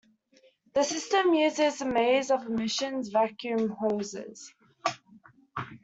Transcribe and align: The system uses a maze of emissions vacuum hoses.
The 0.73 0.81
system 0.83 1.35
uses 1.35 1.79
a 1.79 1.85
maze 1.85 2.31
of 2.31 2.47
emissions 2.47 3.09
vacuum 3.09 3.69
hoses. 3.69 4.51